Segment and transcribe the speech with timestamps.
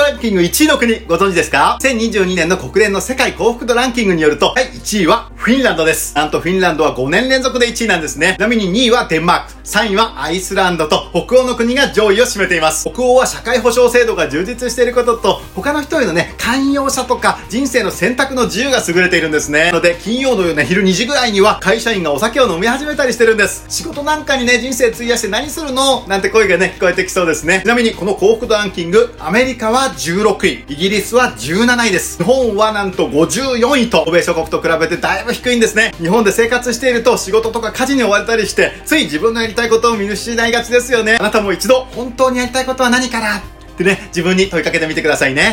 [0.00, 6.14] 度ランキング1位の国、ご存知ですか ?2022 年の国連の世界幸福度ランキングによると、はい、1位はフィンランドです。
[6.14, 8.34] なんとフィンランドは5年連続で1位なんですね。
[8.36, 12.90] ちなみに2位はデンマーク、3位はアイスランドと北欧の国が上位を占めています。
[12.90, 19.68] 北欧は社会保障制度が充実していることと、他の人へのね、寛容さとか人生の選択の自由が優れているんですね。
[19.68, 23.64] なので、金曜の夜ね、昼2時ぐらいには会社員がお酒を飲み始めたりしてるんです。
[23.70, 26.06] 仕事なんかにね、人生費やして何するの？
[26.06, 27.62] なんて声がね、聞こえてきそうですね。
[27.64, 32.18] ちなみに、この幸福度ランキング、アメリカは16位、イギリスは17位です。
[32.18, 35.92] 日本はなんと54位と、欧米諸国と比べてだいぶ低いんですね。
[35.98, 41.16] 日本で生活していると仕事とか家事に追われたりして、つい自分がやりたいことを見失いがちですよね。
[41.18, 43.42] あなたも一度、本当にやりたいことは何かなっ
[43.78, 45.48] てね、自分に問いかけてみてくださいね。